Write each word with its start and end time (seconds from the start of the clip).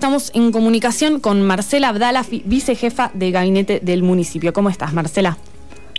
Estamos 0.00 0.30
en 0.34 0.50
comunicación 0.50 1.20
con 1.20 1.42
Marcela 1.42 1.90
Abdala, 1.90 2.24
vicejefa 2.46 3.10
de 3.12 3.32
gabinete 3.32 3.80
del 3.82 4.02
municipio. 4.02 4.54
¿Cómo 4.54 4.70
estás, 4.70 4.94
Marcela? 4.94 5.36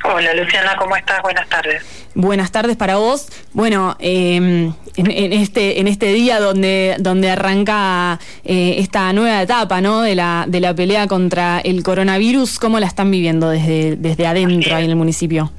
Hola, 0.04 0.34
Luciana, 0.34 0.76
¿cómo 0.76 0.96
estás? 0.96 1.22
Buenas 1.22 1.48
tardes. 1.48 1.84
Buenas 2.16 2.52
tardes 2.52 2.78
para 2.78 2.96
vos. 2.96 3.28
Bueno, 3.54 3.96
em, 4.00 4.74
en, 4.96 5.34
este 5.34 5.80
en 5.80 5.88
este 5.88 6.14
día 6.14 6.40
donde 6.40 6.96
donde 6.98 7.30
arranca 7.30 8.20
eh, 8.44 8.78
esta 8.80 9.14
nueva 9.14 9.44
etapa, 9.44 9.82
¿no? 9.82 10.02
De 10.02 10.16
la 10.16 10.46
de 10.48 10.62
la 10.62 10.74
pelea 10.74 11.06
contra 11.06 11.60
el 11.60 11.84
coronavirus, 11.84 12.58
¿cómo 12.58 12.80
la 12.80 12.88
están 12.88 13.12
viviendo 13.12 13.52
desde 13.52 13.98
desde 13.98 14.26
adentro 14.26 14.76
ahí 14.76 14.86
en 14.86 14.90
el 14.90 14.96
municipio? 14.96 15.52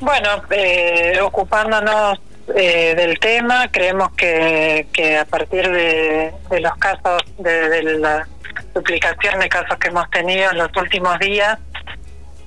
Bueno, 0.00 0.30
eh, 0.50 1.18
ocupándonos 1.22 2.20
eh, 2.54 2.94
del 2.94 3.18
tema. 3.18 3.70
Creemos 3.70 4.12
que, 4.12 4.86
que 4.92 5.18
a 5.18 5.24
partir 5.24 5.68
de, 5.70 6.32
los 6.60 6.76
casos, 6.76 7.22
de, 7.38 7.82
la 7.82 8.26
duplicación 8.74 9.40
de 9.40 9.48
casos 9.48 9.76
que 9.78 9.88
hemos 9.88 10.10
tenido 10.10 10.50
en 10.50 10.58
los 10.58 10.70
últimos 10.76 11.18
días, 11.18 11.58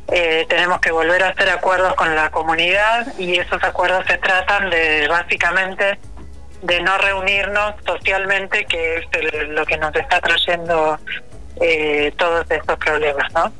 eh, 0.08 0.46
tenemos 0.50 0.80
que 0.82 0.92
volver 0.92 1.24
a 1.24 1.30
hacer 1.30 1.50
acuerdos 1.50 1.94
con 1.96 2.16
la 2.16 2.32
comunidad 2.32 3.08
y 3.18 3.38
esos 3.38 3.64
acuerdos 3.64 4.06
se 4.08 4.18
tratan 4.18 4.70
de 4.70 5.08
básicamente 5.08 6.00
de 6.64 6.82
no 6.82 6.98
reunirnos 6.98 7.76
socialmente, 7.86 8.66
que 8.66 8.98
es 8.98 9.50
lo 9.50 9.66
que 9.66 9.78
nos 9.78 9.96
está 9.96 10.20
trayendo 10.20 11.00
eh, 11.60 12.12
todos 12.18 12.50
estos 12.50 12.78
problemas. 12.78 13.32
¿no? 13.34 13.52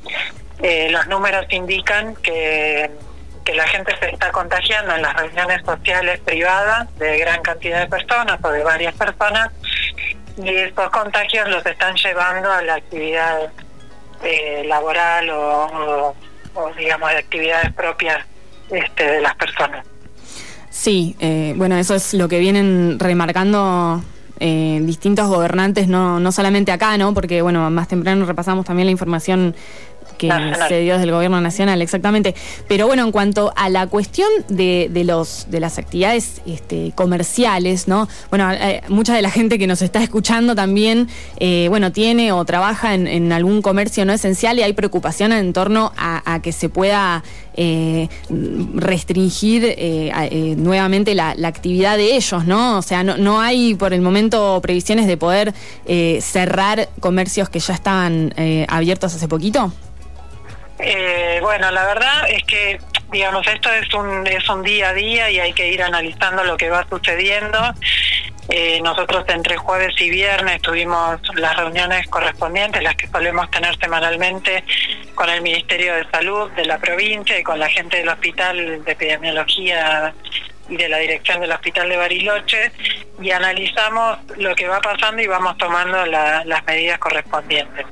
los 0.92 1.08
números 1.08 1.46
indican 1.50 2.16
que 2.18 2.92
la 3.56 3.68
gente 3.68 3.96
se 4.00 4.10
está 4.10 4.32
contagiando 4.32 4.96
en 4.96 5.02
las 5.02 5.14
reuniones 5.16 5.62
sociales 5.66 6.20
privadas 6.20 6.88
de 6.98 7.18
gran 7.18 7.42
cantidad 7.42 7.80
de 7.80 7.88
personas 7.88 8.40
o 8.44 8.50
de 8.50 8.64
varias 8.64 8.94
personas 8.96 9.52
y 10.38 10.50
estos 10.50 10.90
contagios 10.90 11.50
los 11.50 11.66
están 11.66 11.96
llevando 11.96 12.52
a 12.52 12.62
la 12.62 12.76
actividad 12.76 13.52
eh, 14.24 14.64
laboral 14.66 15.30
o, 15.30 16.16
digamos 16.78 17.10
de 17.10 17.18
actividades 17.18 17.74
propias 17.74 18.26
este, 18.70 19.04
de 19.04 19.22
las 19.22 19.36
personas. 19.36 19.86
Sí, 20.70 21.16
eh, 21.20 21.54
bueno, 21.58 21.76
eso 21.78 21.96
es 21.96 22.14
lo 22.14 22.28
que 22.28 22.40
vienen 22.40 22.98
remarcando 22.98 24.02
eh, 24.40 24.80
distintos 24.84 25.28
gobernantes, 25.28 25.88
no, 25.88 26.20
no 26.20 26.32
solamente 26.32 26.72
acá, 26.72 26.98
¿no? 26.98 27.14
Porque, 27.14 27.42
bueno, 27.42 27.70
más 27.70 27.88
temprano 27.88 28.26
repasamos 28.26 28.66
también 28.66 28.88
la 28.88 28.92
información 28.92 29.56
que 30.18 30.30
se 30.68 30.80
dio 30.82 30.94
desde 30.94 31.06
el 31.06 31.12
gobierno 31.12 31.42
nacional, 31.42 31.82
exactamente. 31.82 32.36
Pero 32.68 32.88
bueno, 32.88 33.04
en 33.04 33.12
cuanto 33.12 33.54
a 33.56 33.70
la 33.70 33.88
cuestión 33.88 34.30
de, 34.48 34.90
de 34.92 35.04
los 35.04 35.48
de 35.50 35.60
las 35.60 35.78
actividades 35.78 36.42
este, 36.46 36.92
comerciales, 36.96 37.88
¿no? 37.88 38.08
Bueno, 38.30 38.52
eh, 38.52 38.82
mucha 38.90 39.14
de 39.14 39.22
la 39.22 39.30
gente 39.30 39.60
que 39.60 39.68
nos 39.68 39.82
está 39.82 40.02
escuchando 40.02 40.56
también, 40.56 41.08
eh, 41.40 41.68
bueno, 41.70 41.92
tiene 41.92 42.32
o 42.32 42.44
trabaja 42.46 42.94
en, 42.94 43.32
algún 43.32 43.62
comercio 43.62 44.06
no 44.06 44.14
esencial 44.14 44.60
y 44.60 44.64
hay 44.64 44.74
preocupación 44.74 45.32
en 45.32 45.54
torno 45.54 45.92
a, 45.98 46.40
que 46.42 46.52
se 46.52 46.70
pueda 46.70 47.24
eh, 47.56 48.08
restringir 48.76 49.76
nuevamente 50.58 51.16
la, 51.16 51.36
actividad 51.52 51.98
de 51.98 52.16
ellos, 52.16 52.46
¿no? 52.46 52.78
O 52.78 52.82
sea, 52.82 53.04
no, 53.04 53.18
no 53.18 53.42
hay 53.42 53.76
por 53.76 53.94
el 53.94 54.02
momento 54.02 54.60
previsiones 54.62 55.06
de 55.06 55.18
poder 55.18 55.54
cerrar 56.22 56.90
comercios 57.00 57.50
que 57.50 57.60
ya 57.60 57.74
estaban 57.74 58.34
abiertos 58.68 59.14
hace 59.14 59.28
poquito. 59.28 59.72
Eh, 60.84 61.40
bueno, 61.42 61.70
la 61.70 61.86
verdad 61.86 62.28
es 62.28 62.44
que, 62.44 62.80
digamos, 63.12 63.46
esto 63.46 63.72
es 63.72 63.94
un, 63.94 64.26
es 64.26 64.50
un 64.50 64.64
día 64.64 64.90
a 64.90 64.94
día 64.94 65.30
y 65.30 65.40
hay 65.40 65.54
que 65.54 65.68
ir 65.68 65.84
analizando 65.84 66.44
lo 66.44 66.58
que 66.58 66.72
va 66.72 66.88
sucediendo. 66.90 67.60
Eh, 68.50 68.82
nosotros 68.82 69.24
entre 69.28 69.58
jueves 69.58 69.94
y 70.02 70.10
viernes 70.10 70.60
tuvimos 70.62 71.20
las 71.36 71.56
reuniones 71.56 72.08
correspondientes, 72.08 72.82
las 72.82 72.96
que 72.96 73.08
solemos 73.08 73.50
tener 73.52 73.78
semanalmente 73.78 74.64
con 75.14 75.30
el 75.30 75.42
Ministerio 75.42 75.94
de 75.94 76.10
Salud 76.10 76.50
de 76.54 76.66
la 76.66 76.80
provincia 76.80 77.38
y 77.38 77.44
con 77.44 77.60
la 77.60 77.70
gente 77.70 77.98
del 77.98 78.10
Hospital 78.10 78.84
de 78.84 78.92
Epidemiología 78.92 80.14
y 80.68 80.78
de 80.78 80.90
la 80.90 80.98
dirección 80.98 81.42
del 81.42 81.52
Hospital 81.52 81.90
de 81.90 81.98
Bariloche 81.98 82.72
y 83.22 83.30
analizamos 83.30 84.18
lo 84.38 84.56
que 84.56 84.68
va 84.68 84.82
pasando 84.82 85.22
y 85.22 85.28
vamos 85.28 85.58
tomando 85.58 86.06
las 86.08 86.66
medidas 86.66 86.98
correspondientes 86.98 87.86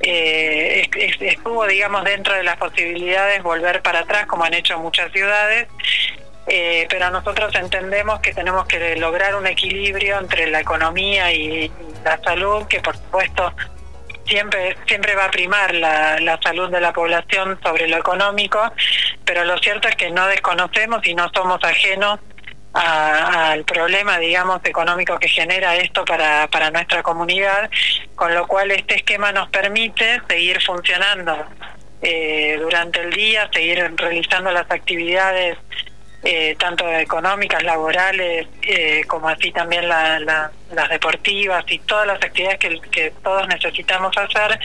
eh, 0.00 0.88
estuvo, 1.20 1.66
digamos, 1.66 2.04
dentro 2.04 2.34
de 2.34 2.44
las 2.44 2.56
posibilidades 2.56 3.42
volver 3.42 3.82
para 3.82 4.00
atrás, 4.00 4.26
como 4.26 4.44
han 4.44 4.54
hecho 4.54 4.78
muchas 4.78 5.10
ciudades, 5.12 5.68
eh, 6.46 6.86
pero 6.88 7.10
nosotros 7.10 7.54
entendemos 7.54 8.20
que 8.20 8.32
tenemos 8.32 8.66
que 8.66 8.96
lograr 8.96 9.34
un 9.34 9.46
equilibrio 9.46 10.18
entre 10.18 10.50
la 10.50 10.60
economía 10.60 11.32
y 11.32 11.70
la 12.04 12.18
salud, 12.22 12.66
que 12.66 12.80
por 12.80 12.96
supuesto 12.96 13.52
siempre 14.24 14.76
siempre 14.86 15.14
va 15.14 15.26
a 15.26 15.30
primar 15.30 15.74
la, 15.74 16.18
la 16.20 16.38
salud 16.40 16.70
de 16.70 16.80
la 16.80 16.92
población 16.92 17.58
sobre 17.62 17.88
lo 17.88 17.96
económico, 17.96 18.60
pero 19.24 19.44
lo 19.44 19.58
cierto 19.58 19.88
es 19.88 19.96
que 19.96 20.10
no 20.10 20.26
desconocemos 20.26 21.06
y 21.06 21.14
no 21.14 21.28
somos 21.34 21.62
ajenos 21.64 22.20
al 22.78 23.64
problema, 23.64 24.18
digamos, 24.18 24.60
económico 24.64 25.18
que 25.18 25.28
genera 25.28 25.76
esto 25.76 26.04
para, 26.04 26.46
para 26.48 26.70
nuestra 26.70 27.02
comunidad, 27.02 27.70
con 28.14 28.32
lo 28.34 28.46
cual 28.46 28.70
este 28.70 28.96
esquema 28.96 29.32
nos 29.32 29.48
permite 29.48 30.20
seguir 30.28 30.62
funcionando 30.62 31.44
eh, 32.00 32.56
durante 32.60 33.00
el 33.00 33.10
día, 33.12 33.50
seguir 33.52 33.92
realizando 33.96 34.52
las 34.52 34.70
actividades 34.70 35.58
eh, 36.22 36.56
tanto 36.58 36.88
económicas, 36.88 37.62
laborales, 37.62 38.46
eh, 38.62 39.02
como 39.06 39.28
así 39.28 39.50
también 39.52 39.88
la, 39.88 40.50
las 40.72 40.88
deportivas 40.88 41.64
y 41.68 41.78
todas 41.80 42.06
las 42.06 42.22
actividades 42.22 42.58
que, 42.58 42.80
que 42.90 43.12
todos 43.22 43.46
necesitamos 43.48 44.16
hacer 44.16 44.58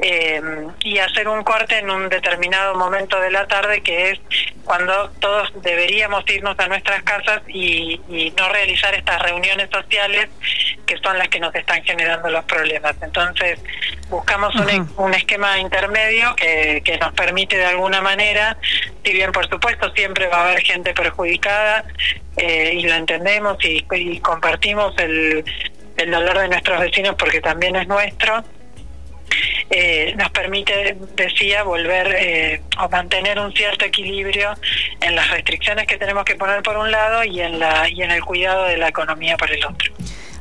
eh, 0.00 0.40
y 0.84 0.98
hacer 0.98 1.26
un 1.26 1.42
corte 1.42 1.78
en 1.78 1.90
un 1.90 2.08
determinado 2.08 2.76
momento 2.76 3.20
de 3.20 3.32
la 3.32 3.48
tarde 3.48 3.80
que 3.82 4.12
es 4.12 4.20
cuando 4.64 5.10
todos 5.18 5.52
deberíamos 5.62 6.22
irnos 6.28 6.56
a 6.58 6.68
nuestras 6.68 7.02
casas 7.02 7.42
y, 7.48 8.00
no 8.38 8.48
realizar 8.50 8.94
estas 8.94 9.20
reuniones 9.22 9.68
sociales 9.72 10.28
que 10.86 10.96
son 10.98 11.18
las 11.18 11.28
que 11.28 11.40
nos 11.40 11.52
están 11.54 11.82
generando 11.82 12.28
los 12.30 12.44
problemas. 12.44 12.94
Entonces 13.02 13.58
buscamos 14.08 14.54
un, 14.96 15.14
esquema 15.14 15.58
intermedio 15.58 16.36
que, 16.36 16.82
que 16.84 16.98
nos 16.98 17.12
permite 17.14 17.56
de 17.56 17.66
alguna 17.66 18.00
manera, 18.00 18.56
si 19.04 19.12
bien 19.12 19.32
por 19.32 19.48
supuesto 19.48 19.90
siempre 19.94 20.28
va 20.28 20.42
a 20.42 20.48
haber 20.48 20.60
gente 20.60 20.94
perjudicada 20.94 21.84
eh, 22.36 22.74
y 22.74 22.82
lo 22.82 22.94
entendemos 22.94 23.56
y, 23.64 23.84
y 23.90 24.20
compartimos 24.20 24.94
el, 24.98 25.44
el 25.96 26.10
dolor 26.10 26.38
de 26.38 26.48
nuestros 26.48 26.80
vecinos 26.80 27.16
porque 27.18 27.40
también 27.40 27.74
es 27.76 27.88
nuestro, 27.88 28.44
eh, 29.70 30.14
nos 30.16 30.30
permite, 30.30 30.96
decía, 31.14 31.62
volver 31.62 32.14
eh, 32.18 32.62
o 32.78 32.88
mantener 32.88 33.38
un 33.38 33.52
cierto 33.52 33.84
equilibrio 33.84 34.54
en 35.00 35.14
las 35.14 35.30
restricciones 35.30 35.86
que 35.86 35.98
tenemos 35.98 36.24
que 36.24 36.36
poner 36.36 36.62
por 36.62 36.76
un 36.76 36.90
lado 36.90 37.22
y 37.24 37.40
en, 37.40 37.58
la, 37.58 37.88
y 37.88 38.02
en 38.02 38.10
el 38.10 38.24
cuidado 38.24 38.64
de 38.64 38.78
la 38.78 38.88
economía 38.88 39.36
por 39.36 39.50
el 39.50 39.64
otro. 39.64 39.92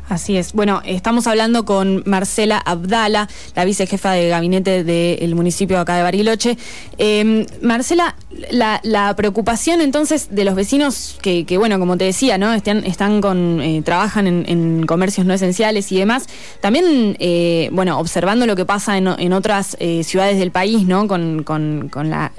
Así 0.09 0.37
es. 0.37 0.53
Bueno, 0.53 0.81
estamos 0.85 1.27
hablando 1.27 1.65
con 1.65 2.01
Marcela 2.05 2.57
Abdala, 2.57 3.27
la 3.55 3.65
vicejefa 3.65 4.11
de 4.11 4.29
gabinete 4.29 4.83
del 4.85 5.35
municipio 5.35 5.79
acá 5.79 5.97
de 5.97 6.03
Bariloche. 6.03 6.57
Em, 6.97 7.45
Marcela, 7.61 8.15
la, 8.51 9.13
preocupación 9.17 9.81
entonces 9.81 10.29
de 10.31 10.45
los 10.45 10.55
vecinos 10.55 11.17
que, 11.21 11.45
bueno, 11.57 11.79
como 11.79 11.97
te 11.97 12.05
decía, 12.05 12.37
¿no? 12.37 12.53
Están, 12.53 12.85
están 12.85 13.19
con, 13.19 13.61
eh, 13.61 13.81
trabajan 13.83 14.27
en, 14.27 14.85
comercios 14.85 15.25
no 15.25 15.33
esenciales 15.33 15.91
y 15.91 15.97
demás. 15.97 16.27
También, 16.61 17.17
eh, 17.19 17.69
bueno, 17.73 17.99
observando 17.99 18.45
lo 18.45 18.55
que 18.55 18.65
pasa 18.65 18.97
en, 18.97 19.33
otras 19.33 19.75
eh, 19.79 20.03
ciudades 20.03 20.39
del 20.39 20.51
país, 20.51 20.87
¿no? 20.87 21.07
Con, 21.07 21.43
con, 21.43 21.89
con 21.89 22.09
la 22.09 22.31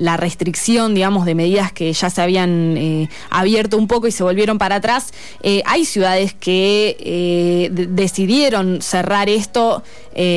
la 0.00 0.16
restricción, 0.16 0.94
digamos, 0.94 1.26
de 1.26 1.34
medidas 1.34 1.72
que 1.72 1.92
ya 1.92 2.08
se 2.08 2.22
habían 2.22 2.74
eh, 2.78 3.10
abierto 3.28 3.76
un 3.76 3.86
poco 3.86 4.08
y 4.08 4.12
se 4.12 4.22
volvieron 4.22 4.56
para 4.56 4.76
atrás. 4.76 5.12
Eh, 5.42 5.62
hay 5.66 5.84
ciudades 5.84 6.32
que 6.32 6.96
eh, 6.98 7.68
decidieron 7.70 8.80
cerrar 8.80 9.28
esto, 9.28 9.82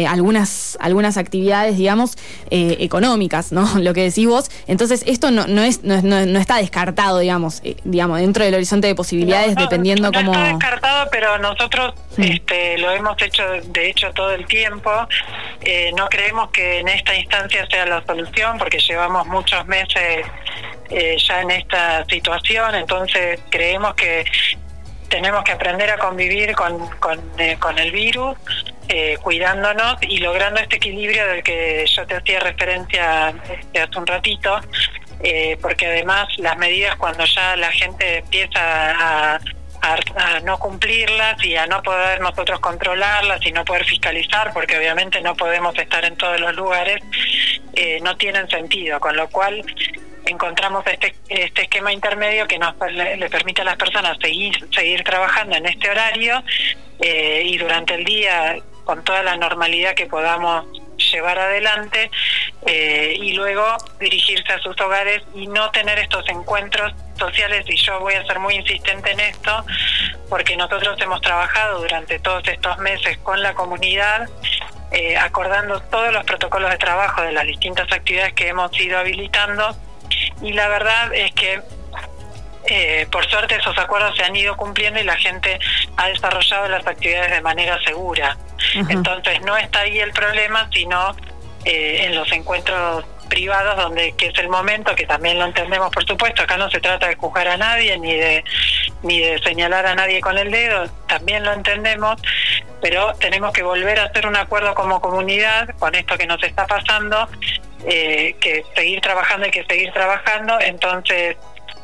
algunas, 0.07 0.77
algunas 0.79 1.17
actividades, 1.17 1.77
digamos, 1.77 2.17
económicas, 2.49 3.51
¿no? 3.51 3.67
Lo 3.79 3.93
que 3.93 4.03
decís 4.03 4.27
vos. 4.27 4.49
Entonces, 4.67 5.03
esto 5.07 5.31
no, 5.31 5.47
no, 5.47 5.61
es, 5.61 5.83
no, 5.83 6.01
no, 6.01 6.39
está 6.39 6.57
descartado, 6.57 7.19
digamos, 7.19 7.61
digamos, 7.83 8.19
dentro 8.19 8.43
del 8.43 8.55
horizonte 8.55 8.87
de 8.87 8.95
posibilidades, 8.95 9.55
dependiendo 9.55 10.11
cómo... 10.11 10.33
No 10.33 10.39
está 10.39 10.47
descartado, 10.53 11.09
pero 11.11 11.37
nosotros 11.39 11.93
este, 12.17 12.77
lo 12.77 12.91
hemos 12.91 13.21
hecho, 13.21 13.43
de 13.65 13.89
hecho, 13.89 14.11
todo 14.13 14.31
el 14.31 14.45
tiempo. 14.45 14.91
no 15.97 16.07
creemos 16.09 16.49
que 16.51 16.79
en 16.79 16.87
esta 16.87 17.15
instancia 17.15 17.65
sea 17.69 17.85
la 17.85 18.05
solución, 18.05 18.57
porque 18.57 18.79
llevamos 18.79 19.25
mucho 19.27 19.63
meses 19.65 20.25
eh, 20.89 21.17
ya 21.27 21.41
en 21.41 21.51
esta 21.51 22.05
situación, 22.05 22.75
entonces 22.75 23.39
creemos 23.49 23.95
que 23.95 24.25
tenemos 25.09 25.43
que 25.43 25.51
aprender 25.51 25.89
a 25.89 25.97
convivir 25.97 26.53
con, 26.55 26.87
con, 26.99 27.19
eh, 27.37 27.57
el 27.77 27.91
virus, 27.91 28.37
eh, 28.87 29.17
cuidándonos 29.21 29.97
y 30.01 30.17
logrando 30.19 30.59
este 30.59 30.77
equilibrio 30.77 31.27
del 31.27 31.43
que 31.43 31.85
yo 31.87 32.05
te 32.05 32.15
hacía 32.15 32.39
referencia 32.39 33.33
este, 33.49 33.81
hace 33.81 33.97
un 33.97 34.07
ratito, 34.07 34.59
porque 35.61 35.85
además 35.85 36.27
las 36.37 36.57
medidas 36.57 36.97
cuando 36.97 37.23
ya 37.23 37.55
la 37.55 37.71
gente 37.71 38.17
empieza 38.17 39.31
a, 39.33 39.39
no 40.43 40.57
cumplirlas 40.59 41.43
y 41.43 41.55
a 41.55 41.67
no 41.67 41.81
poder 41.83 42.21
nosotros 42.21 42.59
controlarlas 42.59 43.45
y 43.45 43.51
no 43.51 43.65
poder 43.65 43.85
fiscalizar, 43.85 44.53
porque 44.53 44.77
obviamente 44.77 45.21
no 45.21 45.35
podemos 45.35 45.77
estar 45.77 46.05
en 46.05 46.15
todos 46.15 46.39
los 46.39 46.55
lugares, 46.55 47.03
eh, 47.73 47.99
no 48.01 48.15
tienen 48.15 48.47
sentido, 48.49 48.99
con 48.99 49.15
lo 49.15 49.29
cual 49.29 49.63
encontramos 50.25 50.85
este, 50.87 51.15
este 51.27 51.63
esquema 51.63 51.91
intermedio 51.91 52.47
que 52.47 52.57
nos 52.57 52.75
le, 52.91 53.29
permite 53.29 53.61
a 53.61 53.65
las 53.65 53.75
personas 53.75 54.17
seguir, 54.21 54.55
seguir 54.73 55.03
trabajando 55.03 55.57
en 55.57 55.65
este 55.65 55.89
horario 55.89 56.41
eh, 57.01 57.43
y 57.45 57.57
durante 57.57 57.95
el 57.95 58.05
día 58.05 58.55
con 58.83 59.03
toda 59.03 59.23
la 59.23 59.37
normalidad 59.37 59.93
que 59.95 60.05
podamos 60.05 60.65
llevar 61.11 61.39
adelante 61.39 62.09
eh, 62.65 63.15
y 63.19 63.33
luego 63.33 63.65
dirigirse 63.99 64.53
a 64.53 64.59
sus 64.59 64.79
hogares 64.79 65.23
y 65.33 65.47
no 65.47 65.69
tener 65.71 65.99
estos 65.99 66.27
encuentros 66.29 66.93
sociales 67.17 67.65
y 67.67 67.75
yo 67.75 67.99
voy 67.99 68.13
a 68.15 68.25
ser 68.25 68.39
muy 68.39 68.55
insistente 68.55 69.11
en 69.11 69.19
esto 69.19 69.65
porque 70.29 70.55
nosotros 70.55 70.99
hemos 71.01 71.21
trabajado 71.21 71.79
durante 71.79 72.19
todos 72.19 72.47
estos 72.47 72.77
meses 72.79 73.17
con 73.19 73.41
la 73.41 73.53
comunidad 73.53 74.29
eh, 74.91 75.17
acordando 75.17 75.81
todos 75.81 76.13
los 76.13 76.23
protocolos 76.23 76.71
de 76.71 76.77
trabajo 76.77 77.21
de 77.21 77.31
las 77.31 77.45
distintas 77.45 77.91
actividades 77.91 78.33
que 78.33 78.47
hemos 78.47 78.77
ido 78.79 78.99
habilitando 78.99 79.75
y 80.41 80.53
la 80.53 80.67
verdad 80.67 81.13
es 81.13 81.33
que 81.33 81.61
eh, 82.65 83.07
por 83.11 83.29
suerte 83.29 83.55
esos 83.55 83.77
acuerdos 83.77 84.15
se 84.15 84.23
han 84.23 84.35
ido 84.35 84.55
cumpliendo 84.55 84.99
y 84.99 85.03
la 85.03 85.17
gente 85.17 85.59
ha 85.97 86.07
desarrollado 86.07 86.69
las 86.69 86.85
actividades 86.87 87.31
de 87.31 87.41
manera 87.41 87.77
segura. 87.83 88.37
Entonces 88.89 89.41
no 89.41 89.57
está 89.57 89.81
ahí 89.81 89.99
el 89.99 90.11
problema, 90.11 90.69
sino 90.71 91.15
eh, 91.65 92.05
en 92.05 92.15
los 92.15 92.31
encuentros 92.31 93.05
privados 93.29 93.77
donde 93.77 94.13
que 94.15 94.27
es 94.27 94.37
el 94.37 94.49
momento 94.49 94.93
que 94.93 95.07
también 95.07 95.39
lo 95.39 95.45
entendemos 95.45 95.89
por 95.91 96.05
supuesto 96.05 96.43
acá 96.43 96.55
no 96.55 96.69
se 96.69 96.79
trata 96.79 97.07
de 97.07 97.15
juzgar 97.15 97.47
a 97.47 97.57
nadie 97.57 97.97
ni 97.97 98.13
de 98.13 98.43
ni 99.01 99.17
de 99.21 99.39
señalar 99.39 99.87
a 99.87 99.95
nadie 99.95 100.21
con 100.21 100.37
el 100.37 100.51
dedo 100.51 100.87
también 101.07 101.43
lo 101.43 101.51
entendemos 101.53 102.21
pero 102.79 103.15
tenemos 103.15 103.51
que 103.51 103.63
volver 103.63 103.99
a 104.01 104.03
hacer 104.03 104.27
un 104.27 104.35
acuerdo 104.35 104.75
como 104.75 105.01
comunidad 105.01 105.69
con 105.79 105.95
esto 105.95 106.15
que 106.15 106.27
nos 106.27 106.43
está 106.43 106.67
pasando 106.67 107.27
eh, 107.85 108.35
que 108.39 108.63
seguir 108.75 109.01
trabajando 109.01 109.47
y 109.47 109.51
que 109.51 109.65
seguir 109.65 109.91
trabajando. 109.91 110.57
Entonces 110.61 111.35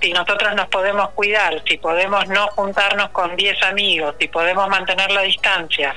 si 0.01 0.13
nosotros 0.13 0.55
nos 0.55 0.67
podemos 0.67 1.09
cuidar, 1.09 1.61
si 1.67 1.77
podemos 1.77 2.25
no 2.29 2.47
juntarnos 2.47 3.09
con 3.09 3.35
10 3.35 3.63
amigos, 3.63 4.15
si 4.17 4.29
podemos 4.29 4.69
mantener 4.69 5.11
la 5.11 5.23
distancia, 5.23 5.93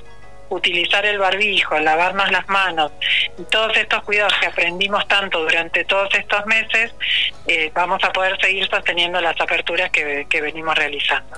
utilizar 0.53 1.05
el 1.07 1.19
barbijo, 1.19 1.79
lavarnos 1.79 2.31
las 2.31 2.49
manos 2.49 2.93
y 3.39 3.43
todos 3.45 3.77
estos 3.77 4.03
cuidados 4.03 4.33
que 4.41 4.47
aprendimos 4.47 5.07
tanto 5.09 5.41
durante 5.41 5.85
todos 5.85 6.09
estos 6.15 6.47
meses, 6.47 6.93
eh, 7.47 7.71
vamos 7.75 8.03
a 8.05 8.13
poder 8.13 8.39
seguir 8.41 8.69
sosteniendo 8.69 9.21
las 9.21 9.41
aperturas 9.41 9.91
que, 9.91 10.41
venimos 10.43 10.75
realizando. 10.75 11.37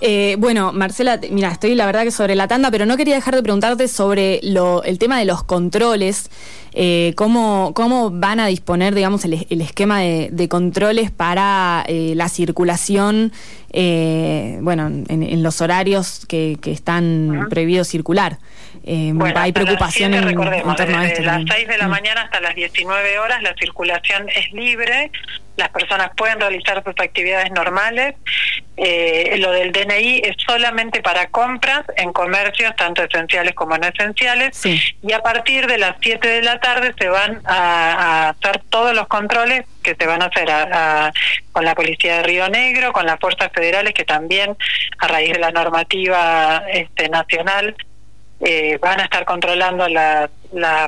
Eh, 0.00 0.34
bueno, 0.38 0.72
Marcela, 0.72 1.20
mira, 1.30 1.48
estoy 1.48 1.74
la 1.74 1.86
verdad 1.86 2.02
que 2.02 2.10
sobre 2.10 2.34
la 2.34 2.48
tanda, 2.48 2.70
pero 2.70 2.84
no 2.84 2.96
quería 2.96 3.14
dejar 3.14 3.36
de 3.36 3.42
preguntarte 3.42 3.86
sobre 3.88 4.40
lo, 4.42 4.82
el 4.82 4.98
tema 4.98 5.18
de 5.18 5.24
los 5.24 5.44
controles. 5.44 6.30
Eh, 6.76 7.12
cómo, 7.14 7.72
cómo 7.72 8.10
van 8.10 8.40
a 8.40 8.48
disponer, 8.48 8.96
digamos, 8.96 9.24
el, 9.24 9.60
esquema 9.60 10.00
de, 10.00 10.48
controles 10.48 11.12
para 11.12 11.84
eh, 11.86 12.14
la 12.16 12.28
circulación, 12.28 13.32
eh, 13.72 14.58
bueno, 14.60 14.88
en, 14.88 15.42
los 15.44 15.60
horarios 15.60 16.26
que, 16.26 16.58
están 16.64 17.46
prohibidos 17.48 17.86
circular. 17.86 18.38
hay 18.84 19.52
preocupación 19.52 20.14
en, 20.14 20.34
torno 20.34 20.98
a 20.98 21.06
esto. 21.06 21.22
Desde 21.22 21.22
las 21.22 21.44
6 21.48 21.68
de 21.68 21.78
la 21.78 21.86
mm. 21.86 21.90
mañana 21.90 22.22
hasta 22.22 22.40
las 22.40 22.56
19 22.56 23.18
horas 23.20 23.40
la 23.42 23.54
circulación 23.54 24.28
es 24.30 24.52
libre, 24.52 25.12
las 25.56 25.68
personas 25.68 26.10
pueden 26.16 26.40
realizar 26.40 26.82
sus 26.82 26.94
actividades 26.98 27.50
normales. 27.52 28.14
lo 28.76 29.52
del 29.52 29.72
DNI 29.72 30.22
es 30.24 30.36
solamente 30.44 31.00
para 31.00 31.28
compras 31.28 31.84
en 31.96 32.12
comercios, 32.12 32.74
tanto 32.76 33.02
esenciales 33.02 33.54
como 33.54 33.78
no 33.78 33.86
esenciales. 33.86 34.60
Y 34.64 35.12
a 35.12 35.20
partir 35.20 35.66
de 35.66 35.78
las 35.78 35.96
7 36.00 36.26
de 36.26 36.42
la 36.42 36.58
tarde 36.58 36.92
se 36.98 37.08
van 37.08 37.40
a, 37.44 38.30
hacer 38.30 38.60
todos 38.68 38.94
los 38.94 39.06
controles 39.06 39.64
que 39.82 39.94
se 39.94 40.06
van 40.06 40.22
a 40.22 40.26
hacer 40.26 40.48
con 41.52 41.64
la 41.64 41.74
Policía 41.74 42.16
de 42.16 42.22
Río 42.24 42.48
Negro, 42.48 42.92
con 42.92 43.06
las 43.06 43.20
fuerzas 43.20 43.50
federales 43.52 43.94
que 43.94 44.04
también 44.04 44.56
a 44.98 45.06
raíz 45.06 45.32
de 45.32 45.38
la 45.38 45.50
normativa 45.50 46.64
este, 46.68 47.08
nacional 47.08 47.76
eh, 48.46 48.78
van 48.80 49.00
a 49.00 49.04
estar 49.04 49.24
controlando 49.24 49.88
las, 49.88 50.30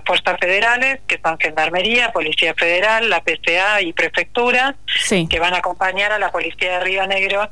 fuerzas 0.04 0.38
federales, 0.38 1.00
que 1.06 1.18
son 1.18 1.38
Gendarmería, 1.40 2.12
Policía 2.12 2.54
Federal, 2.54 3.08
la 3.10 3.22
PCA 3.22 3.80
y 3.80 3.92
Prefectura, 3.92 4.76
que 5.08 5.40
van 5.40 5.54
a 5.54 5.58
acompañar 5.58 6.12
a 6.12 6.18
la 6.18 6.30
Policía 6.30 6.78
de 6.78 6.84
Río 6.84 7.06
Negro 7.06 7.48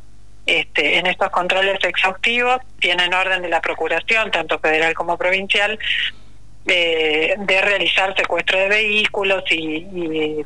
este, 0.46 0.98
en 0.98 1.06
estos 1.06 1.30
controles 1.30 1.82
exhaustivos. 1.82 2.58
Tienen 2.78 3.12
orden 3.14 3.42
de 3.42 3.48
la 3.48 3.60
Procuración, 3.60 4.30
tanto 4.30 4.58
federal 4.58 4.94
como 4.94 5.16
provincial, 5.16 5.78
de, 6.64 7.60
realizar 7.62 8.14
secuestro 8.16 8.58
de 8.58 8.68
vehículos 8.68 9.44
y, 9.50 9.86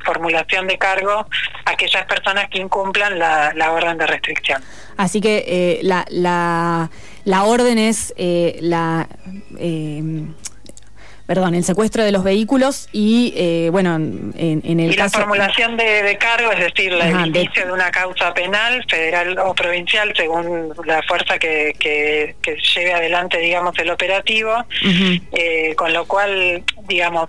formulación 0.05 0.67
de 0.67 0.79
cargo 0.79 1.27
a 1.65 1.71
aquellas 1.71 2.05
personas 2.07 2.49
que 2.51 2.59
incumplan 2.59 3.19
la, 3.19 3.73
orden 3.73 3.99
de 3.99 4.07
restricción. 4.07 4.63
Así 4.97 5.21
que 5.21 5.45
eh, 5.47 5.81
la, 5.83 6.05
la, 6.11 6.91
la, 7.25 7.45
orden 7.45 7.79
es 7.79 8.15
eh, 8.17 8.59
la 8.61 9.09
eh, 9.59 10.03
perdón, 11.29 11.55
el 11.55 11.63
secuestro 11.63 12.03
de 12.05 12.11
los 12.11 12.25
vehículos 12.25 12.89
y, 12.91 13.35
eh, 13.37 13.69
bueno, 13.71 13.97
en, 13.97 14.63
el 14.65 14.95
y 14.95 14.97
la 14.97 15.11
formulación 15.11 15.77
de, 15.77 16.17
cargo, 16.19 16.51
es 16.53 16.59
decir, 16.59 16.91
la 16.91 17.27
inicio 17.27 17.67
de... 17.67 17.71
una 17.73 17.91
causa 17.91 18.33
penal, 18.33 18.83
federal 18.89 19.39
o 19.39 19.55
provincial, 19.55 20.11
según 20.17 20.73
la 20.87 21.03
fuerza 21.03 21.39
que, 21.39 21.75
que, 21.79 22.35
lleve 22.75 22.95
adelante, 22.95 23.37
digamos, 23.41 23.79
el 23.79 23.91
operativo, 23.91 24.65
eh, 25.33 25.75
con 25.77 25.93
lo 25.93 26.07
cual, 26.07 26.65
digamos, 26.89 27.29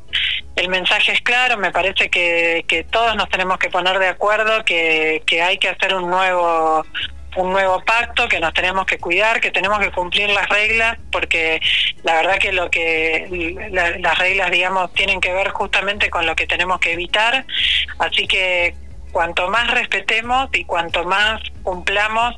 el 0.55 0.69
mensaje 0.69 1.11
es 1.11 1.21
claro, 1.21 1.57
me 1.57 1.71
parece 1.71 2.09
que, 2.09 2.63
que 2.69 2.85
todos 2.85 3.17
nos 3.17 3.27
tenemos 3.27 3.57
que 3.57 3.69
poner 3.69 3.99
de 3.99 4.07
acuerdo 4.07 4.63
que, 4.63 5.23
que 5.25 5.41
hay 5.41 5.57
que 5.57 5.67
hacer 5.67 5.93
un 5.93 6.09
nuevo 6.09 6.85
un 7.35 7.51
nuevo 7.51 7.81
pacto, 7.81 8.27
que 8.27 8.39
nos 8.39 8.53
tenemos 8.53 8.85
que 8.85 8.97
cuidar, 8.97 9.39
que 9.39 9.51
tenemos 9.51 9.79
que 9.79 9.91
cumplir 9.91 10.29
las 10.29 10.47
reglas, 10.49 10.97
porque 11.11 11.61
la 12.03 12.15
verdad 12.15 12.37
que 12.37 12.51
lo 12.51 12.69
que 12.69 13.69
las 13.71 14.17
reglas, 14.17 14.51
digamos, 14.51 14.93
tienen 14.93 15.21
que 15.21 15.31
ver 15.31 15.49
justamente 15.49 16.09
con 16.09 16.25
lo 16.25 16.35
que 16.35 16.47
tenemos 16.47 16.79
que 16.79 16.93
evitar, 16.93 17.45
así 17.99 18.27
que 18.27 18.75
cuanto 19.11 19.49
más 19.49 19.71
respetemos 19.71 20.49
y 20.53 20.65
cuanto 20.65 21.03
más 21.03 21.41
cumplamos 21.63 22.35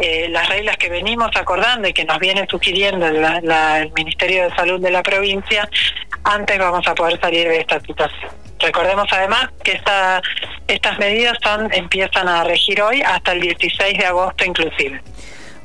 eh, 0.00 0.28
las 0.30 0.48
reglas 0.48 0.76
que 0.76 0.88
venimos 0.88 1.30
acordando 1.36 1.88
y 1.88 1.92
que 1.92 2.04
nos 2.04 2.18
viene 2.18 2.46
sugiriendo 2.48 3.06
el 3.06 3.92
Ministerio 3.92 4.44
de 4.44 4.54
Salud 4.54 4.80
de 4.80 4.90
la 4.90 5.02
provincia, 5.02 5.68
antes 6.24 6.58
vamos 6.58 6.86
a 6.86 6.94
poder 6.94 7.20
salir 7.20 7.48
de 7.48 7.60
esta 7.60 7.80
situación. 7.80 8.47
Recordemos 8.58 9.06
además 9.10 9.48
que 9.62 9.72
esta, 9.72 10.20
estas 10.66 10.98
medidas 10.98 11.36
son 11.42 11.72
empiezan 11.72 12.28
a 12.28 12.44
regir 12.44 12.82
hoy 12.82 13.02
hasta 13.02 13.32
el 13.32 13.40
16 13.40 13.98
de 13.98 14.06
agosto 14.06 14.44
inclusive. 14.44 15.00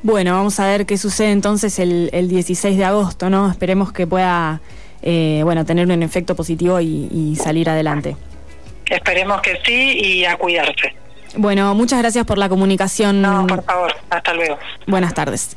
Bueno, 0.04 0.34
vamos 0.34 0.60
a 0.60 0.68
ver 0.68 0.86
qué 0.86 0.98
sucede 0.98 1.32
entonces 1.32 1.80
el, 1.80 2.10
el 2.12 2.28
16 2.28 2.78
de 2.78 2.84
agosto, 2.84 3.30
¿no? 3.30 3.50
Esperemos 3.50 3.94
que 3.94 4.06
pueda, 4.06 4.60
eh, 5.02 5.42
bueno, 5.46 5.66
tener 5.66 5.88
un 5.88 6.04
efecto 6.04 6.36
positivo 6.36 6.82
y, 6.82 7.36
salir 7.42 7.70
adelante. 7.70 8.18
Esperemos 8.90 9.42
que 9.42 9.60
sí 9.66 9.98
y 9.98 10.26
a 10.26 10.36
cuidarse. 10.36 10.94
Bueno, 11.38 11.74
muchas 11.74 12.00
gracias 12.00 12.26
por 12.26 12.38
la 12.38 12.50
comunicación. 12.50 13.22
No, 13.22 13.48
por 13.48 13.64
favor, 13.64 13.96
hasta 14.10 14.34
luego. 14.34 14.60
Buenas 14.86 15.14
tardes. 15.14 15.56